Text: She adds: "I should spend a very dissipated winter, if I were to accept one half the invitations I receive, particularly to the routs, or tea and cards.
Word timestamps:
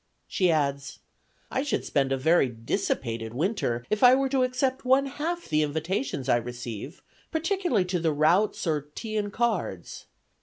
She 0.27 0.49
adds: 0.49 0.97
"I 1.51 1.61
should 1.61 1.85
spend 1.85 2.11
a 2.11 2.17
very 2.17 2.49
dissipated 2.49 3.35
winter, 3.35 3.85
if 3.91 4.03
I 4.03 4.15
were 4.15 4.29
to 4.29 4.41
accept 4.41 4.83
one 4.83 5.05
half 5.05 5.47
the 5.47 5.61
invitations 5.61 6.27
I 6.27 6.37
receive, 6.37 7.03
particularly 7.29 7.85
to 7.85 7.99
the 7.99 8.11
routs, 8.11 8.65
or 8.65 8.81
tea 8.95 9.15
and 9.15 9.31
cards. 9.31 10.07